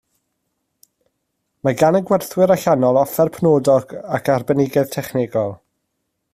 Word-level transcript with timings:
Mae 1.67 1.75
gan 1.81 1.97
y 1.99 2.01
gwerthwyr 2.07 2.55
allanol 2.55 2.99
offer 3.03 3.31
penodol 3.37 3.85
ac 4.19 4.33
arbenigedd 4.39 4.93
technegol 4.99 5.59